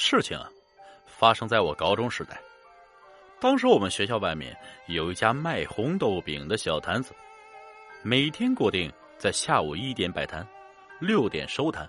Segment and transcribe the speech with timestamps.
[0.00, 0.48] 事情啊，
[1.06, 2.40] 发生在我高中时代。
[3.40, 7.12] 当时我们学校外面有一家卖红豆饼的小摊子，
[8.04, 10.46] 每天固定在下午一点摆摊，
[11.00, 11.86] 六点收摊。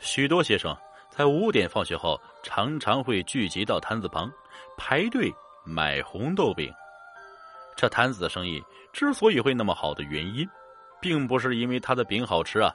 [0.00, 0.76] 许多学生
[1.08, 4.30] 在五点放学后常常会聚集到摊子旁
[4.76, 5.32] 排队
[5.64, 6.70] 买红豆饼。
[7.74, 10.46] 这摊子的生意之所以会那么好的原因，
[11.00, 12.70] 并不是因为他的饼好吃啊，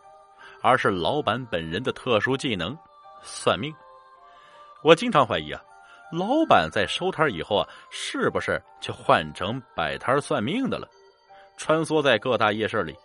[0.63, 2.75] 而是老板本人的特殊技能——
[3.21, 3.71] 算命。
[4.83, 5.61] 我经常怀疑啊。
[6.11, 10.89] 老板在收摊以后啊，是不是就换成摆摊算命的了？
[11.55, 12.95] 穿梭在各大夜市里，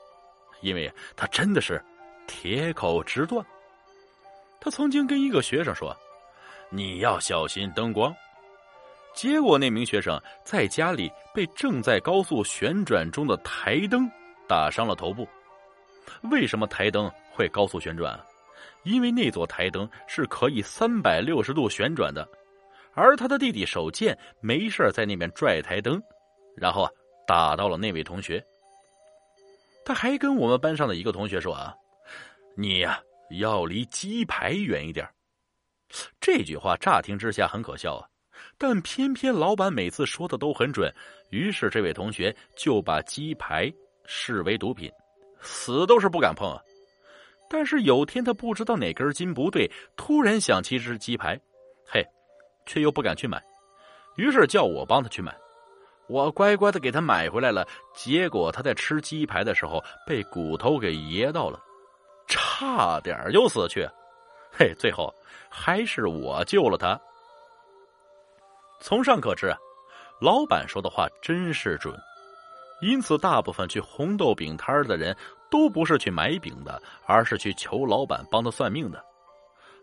[0.62, 1.84] 因为他真的是
[2.26, 3.44] 铁口直断。
[4.58, 5.94] 他曾经跟一个学生说
[6.70, 8.14] ：“你要小心灯光。”
[9.12, 14.10] 结果那名学生在家里被正在高速旋转中的台灯
[14.48, 15.28] 打伤了头部。
[16.30, 18.14] 为什么台灯会高速旋转？
[18.14, 18.24] 啊
[18.84, 22.26] 因为那座台灯是可以三百六十度旋转的。
[22.94, 26.00] 而他的弟弟手贱，没事在那边拽台灯，
[26.56, 26.90] 然后啊
[27.26, 28.44] 打到了那位同学。
[29.84, 31.74] 他还跟我们班上的一个同学说啊
[32.56, 33.00] ：“你呀
[33.38, 35.08] 要离鸡排远一点。”
[36.20, 38.06] 这句话乍听之下很可笑啊，
[38.58, 40.92] 但偏偏老板每次说的都很准。
[41.30, 43.72] 于是这位同学就把鸡排
[44.06, 44.90] 视为毒品，
[45.40, 46.60] 死都是不敢碰啊。
[47.48, 51.38] 但是有天他不知道哪根筋不对，突然想起只鸡排，
[51.86, 52.04] 嘿。
[52.66, 53.44] 却又不敢去买，
[54.16, 55.36] 于是叫我帮他去买。
[56.08, 57.68] 我乖乖的给他买回来了。
[57.94, 61.60] 结果他在吃鸡排的时候被骨头给噎到了，
[62.26, 63.86] 差点就死去。
[64.50, 65.14] 嘿，最后
[65.50, 66.98] 还是我救了他。
[68.80, 69.54] 从上可知，
[70.22, 71.94] 老板说的话真是准。
[72.80, 75.14] 因此，大部分去红豆饼摊的人
[75.50, 79.04] 都不是去买饼的，而是去求老板帮他算命的。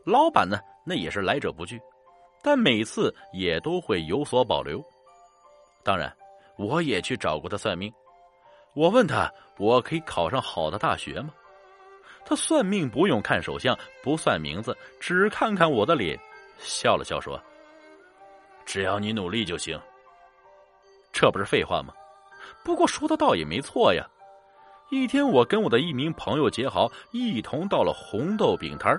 [0.05, 1.79] 老板呢，那也是来者不拒。
[2.43, 4.83] 但每次也都会有所保留。
[5.83, 6.11] 当然，
[6.57, 7.93] 我也去找过他算命。
[8.73, 11.31] 我问他：“我可以考上好的大学吗？”
[12.25, 16.19] 他算命不用看手相，不算名字，只看看我的脸，
[16.57, 17.39] 笑了笑说
[18.65, 19.79] ：“只要你努力就行。”
[21.13, 21.93] 这不是废话吗？
[22.63, 24.07] 不过说的倒也没错呀。
[24.91, 28.93] 一天，我跟我的一名朋友杰豪一同到了红豆饼摊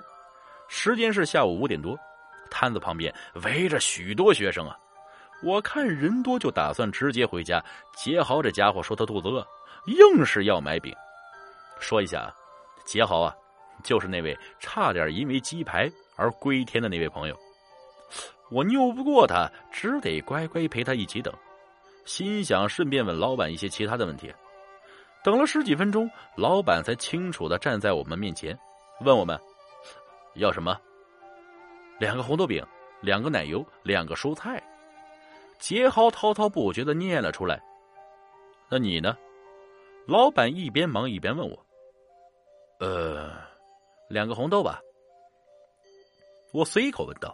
[0.66, 1.94] 时间是下午五点多。
[2.50, 3.14] 摊子旁边
[3.44, 4.74] 围着许多学生啊，
[5.42, 7.62] 我看人多就打算直接回家。
[7.94, 9.46] 杰豪这家伙说他肚子饿，
[9.84, 10.94] 硬是要买饼。
[11.78, 12.32] 说一下啊，
[12.86, 13.36] 杰豪啊，
[13.84, 17.36] 就是那位差点因为鸡排而归天的那位朋友。
[18.50, 21.30] 我拗不过他，只得乖乖陪他一起等。
[22.06, 24.32] 心想顺便问老板一些其他的问题。
[25.22, 28.58] 等了十几分钟，老板才清楚的站在我们面前，
[29.00, 29.38] 问我们
[30.34, 30.76] 要什么。
[31.98, 32.64] 两个红豆饼，
[33.00, 34.62] 两个奶油，两个蔬菜。
[35.58, 37.62] 杰豪滔滔不绝的念了出来。
[38.68, 39.16] 那你呢？
[40.08, 41.66] 老板一边忙一边问我。
[42.80, 43.32] 呃，
[44.08, 44.80] 两个红豆吧。
[46.52, 47.32] 我随口问道。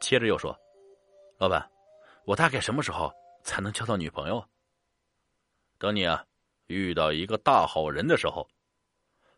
[0.00, 0.58] 接着又说
[1.36, 1.70] ：“老板，
[2.24, 3.12] 我大概什么时候
[3.44, 4.42] 才能交到女朋友？”
[5.78, 6.24] 等你啊，
[6.66, 8.46] 遇到一个大好人的时候。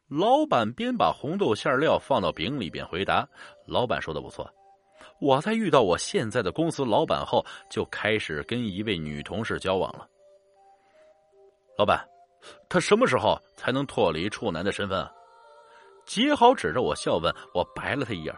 [0.09, 3.27] 老板边把红豆馅料放到饼里边回答
[3.67, 4.49] ：“老板说的不错，
[5.19, 10.07] 我在遇到我现在的公司老板后，就开始跟一位女同事交往了。
[11.79, 12.07] 老板，
[12.69, 15.11] 他什么时候才能脱离处男的身份啊？”
[16.05, 18.35] 杰豪指着我笑问，我白了他一眼。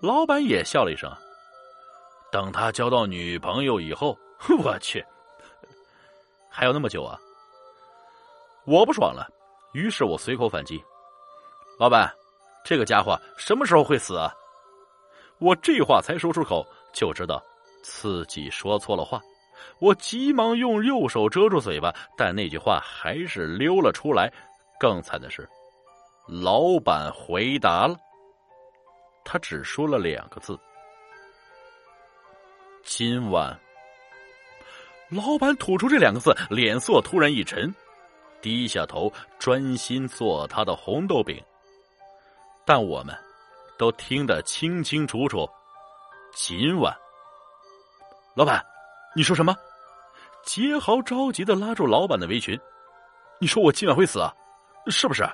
[0.00, 1.14] 老板也笑了一声
[2.32, 4.18] ：“等他交到女朋友以后，
[4.64, 5.04] 我去，
[6.48, 7.20] 还有那么久啊？”
[8.68, 9.26] 我不爽了。
[9.72, 10.82] 于是我随口反击
[11.80, 12.12] ：“老板，
[12.62, 14.30] 这个家伙什么时候会死啊？”
[15.40, 17.42] 我这话才说出口，就知道
[17.82, 19.22] 自己说错了话。
[19.78, 24.30] 我急忙用右手遮住嘴巴，但那句话还是溜了出来。
[24.78, 25.48] 更惨的是，
[26.26, 27.96] 老板回答了，
[29.24, 30.58] 他只说了两个字
[32.84, 33.58] ：“今晚。”
[35.08, 37.74] 老板吐出这两个字，脸色突然一沉。
[38.40, 41.42] 低下头，专心做他的红豆饼。
[42.64, 43.16] 但我们，
[43.78, 45.48] 都听得清清楚楚。
[46.34, 46.94] 今晚，
[48.34, 48.64] 老板，
[49.16, 49.56] 你说什么？
[50.44, 52.58] 杰豪着急的拉住老板的围裙。
[53.38, 54.34] 你说我今晚会死啊？
[54.86, 55.28] 是不是？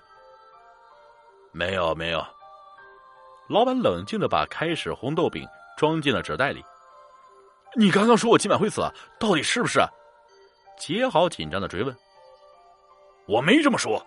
[1.52, 2.24] 没有，没有。
[3.48, 5.46] 老板冷静的把开始红豆饼
[5.76, 6.64] 装进了纸袋里。
[7.76, 8.82] 你刚刚说我今晚会死，
[9.20, 9.80] 到底是不是？
[10.78, 11.94] 杰豪紧张的追问。
[13.26, 14.04] 我没这么说。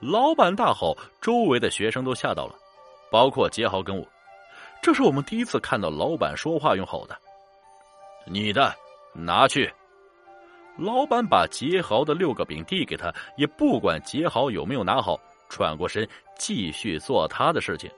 [0.00, 2.54] 老板大吼，周围的学生都吓到了，
[3.10, 4.06] 包括杰豪跟我。
[4.82, 7.16] 这是我们第一次看到老板说话用吼的。
[8.26, 8.74] 你的，
[9.14, 9.72] 拿去。
[10.76, 16.06] 老板把杰豪的六个饼递给他，也不管杰豪有没有拿好，转过身
[16.36, 17.90] 继续做他的事情。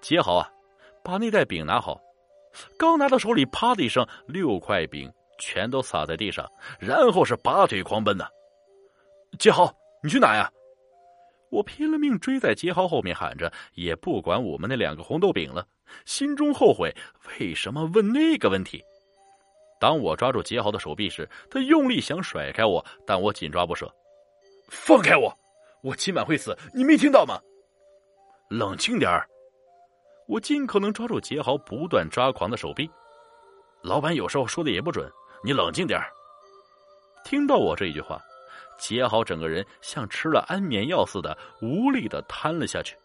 [0.00, 0.50] 杰豪啊，
[1.04, 2.00] 把那袋饼拿好，
[2.78, 6.50] 刚拿到手里，啪的一声，六块饼全都洒在地上，
[6.80, 8.26] 然后是拔腿狂奔呐。
[9.38, 10.50] 杰豪，你去哪呀？
[11.50, 15.66] 我拼了命追在杰豪后面喊着，也不管我们那两个红豆饼了，
[16.06, 16.94] 心中后悔
[17.38, 18.82] 为什么问那个问题。
[19.78, 23.92] 当我抓住杰豪的手臂时，他用力想甩开我，但我紧抓不舍。
[24.70, 25.36] 放开我！
[25.82, 27.38] 我今晚会死，你没听到吗？
[28.48, 29.28] 冷静点儿！
[30.28, 32.88] 我尽可能抓住杰豪不断抓狂的手臂。
[33.82, 35.10] 老板有时候说的也不准，
[35.44, 36.06] 你冷静点儿。
[37.24, 38.22] 听到我这一句话，
[38.78, 42.96] 杰豪整个人像吃了安眠药似的，无力的瘫了下去。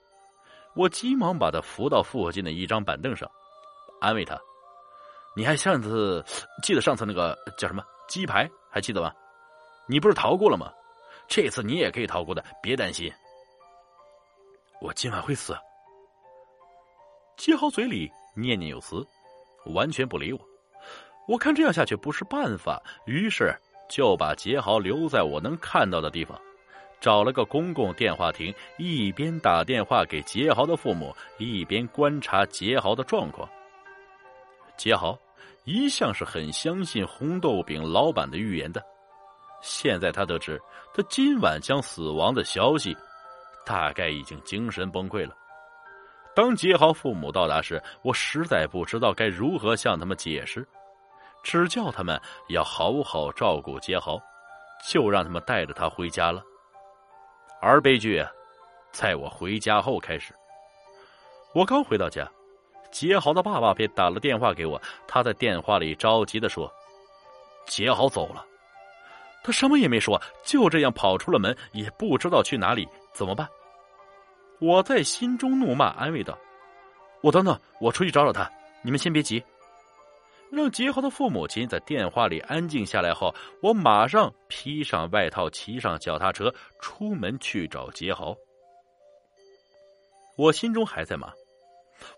[0.76, 3.30] 我急忙把他扶到附近的一张板凳上，
[4.00, 4.40] 安慰他。
[5.36, 6.24] 你还上次
[6.64, 9.14] 记得上次那个叫什么鸡排还记得吗？
[9.88, 10.72] 你不是逃过了吗？
[11.28, 13.12] 这次你也可以逃过的，别担心。
[14.82, 15.56] 我今晚会死。
[17.38, 19.06] 杰豪嘴里念念有词，
[19.74, 20.40] 完全不理我。
[21.28, 23.54] 我看这样下去不是办法，于是
[23.90, 26.40] 就把杰豪留在我能看到的地方，
[27.00, 33.48] 找了个公共电话亭，一边打电话给杰豪的父母，一边观察杰豪的状况。
[34.76, 35.18] 杰豪。
[35.70, 38.82] 一向是很相信红豆饼老板的预言的，
[39.62, 40.58] 现在他得知
[40.94, 42.96] 他今晚将死亡的消息，
[43.66, 45.36] 大概已经精神崩溃了。
[46.34, 50.66] 当杰豪父母到达时，我实在不知道该如何向他们解释，
[51.44, 52.20] 只叫他们
[52.50, 54.20] 要好好照顾杰豪，
[54.90, 56.42] 就让他们带着他回家了。
[57.62, 58.24] 而悲剧，
[58.92, 60.34] 在我回家后开始。
[61.54, 62.28] 我刚回到家。
[62.90, 66.72] 杰豪的爸爸便打了电话给我，他在电话里着急的说
[67.68, 68.44] ：“杰豪走了，
[69.44, 73.48] 他什么也没说，就这样跑出了门，也不知道去哪里，怎么办？”
[74.60, 76.36] 我在心中怒骂，安慰道
[77.22, 78.50] ：“我等等，我出去找找他，
[78.82, 79.44] 你们先别急。”
[80.52, 88.36] 让杰豪的父母亲在电话里安静下来后，我马上披上外套，骑上脚踏车出门去找杰豪。
[90.38, 91.32] 我心中还在骂。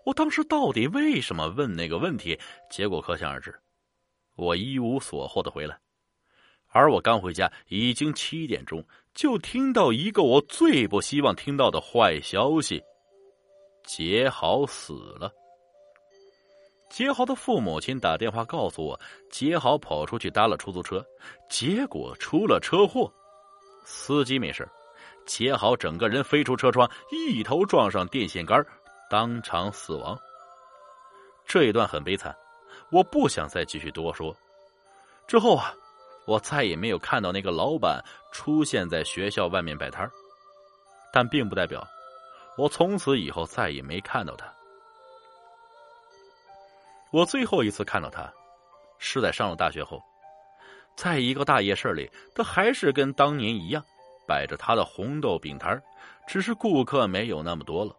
[0.04, 2.38] 我当时到底为什么问那个问题？
[2.70, 3.54] 结果可想而知。
[4.36, 5.78] 我一无所获的回来，
[6.68, 8.84] 而我刚回家，已经七点钟，
[9.14, 12.80] 就听到一个我最不希望听到的坏消息：
[13.84, 15.32] 杰豪死了。
[16.90, 19.00] 杰豪的父母亲打电话告诉我，
[19.30, 21.02] 杰豪跑出去搭了出租车，
[21.48, 23.10] 结果出了车祸，
[23.84, 24.68] 司机没事，
[25.24, 28.62] 杰豪整个人飞出车窗，一头撞上电线杆。
[29.08, 30.16] 当场死亡。
[31.44, 32.32] 这一段很悲惨，
[32.92, 34.32] 我不想再继续多说。
[35.26, 35.74] 之后啊，
[36.26, 38.00] 我再也没有看到那个老板
[38.30, 40.08] 出现在学校外面摆摊
[41.12, 41.84] 但并不代表
[42.56, 44.46] 我从此以后再也没看到他。
[47.10, 48.32] 我最后一次看到他，
[48.98, 50.00] 是在上了大学后，
[50.96, 53.84] 在一个大夜市里，他还是跟当年一样
[54.26, 55.82] 摆着他的红豆饼摊
[56.28, 57.96] 只是顾客没有那么多了。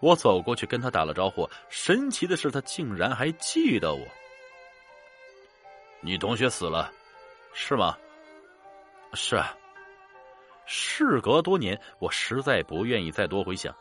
[0.00, 4.04] 我走过去跟他打了招呼，神奇的是，他竟然还记得我。
[6.00, 6.92] 你同学死了，
[7.54, 7.96] 是吗？
[9.14, 9.56] 是啊。
[10.66, 13.72] 事隔多年，我实在不愿意再多回想，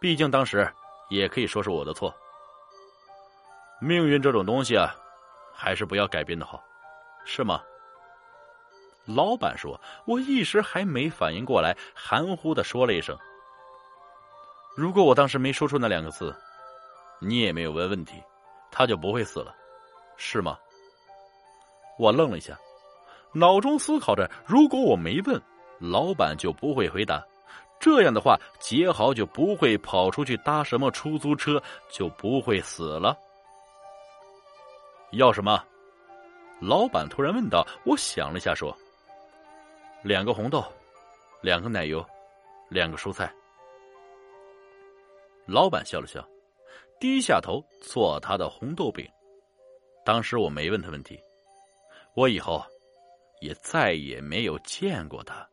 [0.00, 0.68] 毕竟当时
[1.08, 2.12] 也可以说是我的错。
[3.80, 4.94] 命运这种东西啊，
[5.54, 6.62] 还是不要改变的好，
[7.24, 7.62] 是吗？
[9.06, 13.16] 老板说，我一时还没反应过来，含糊的说了一声。
[14.76, 16.36] 如果我当时没说出那两个字，
[17.18, 18.22] 你也没有问问题，
[18.70, 19.54] 他就不会死了，
[20.16, 20.58] 是吗？
[21.98, 22.56] 我愣了一下，
[23.32, 25.40] 脑中思考着：如果我没问，
[25.78, 27.24] 老板就不会回答。
[27.80, 31.60] 这样的话，杰豪就不会跑出去搭什么出租车，
[31.90, 33.16] 就不会死了。
[35.12, 35.62] 要什么？
[36.60, 37.66] 老板突然问道。
[37.84, 38.76] 我想了下，说：
[40.02, 40.64] 两个红豆，
[41.40, 42.04] 两个奶油，
[42.68, 43.32] 两个蔬菜。
[45.46, 46.24] 老板笑了笑，
[47.00, 49.08] 低下头做他的红豆饼。
[50.04, 51.18] 当时我没问他问题，
[52.14, 52.62] 我以后
[53.40, 55.49] 也再也没有见过他。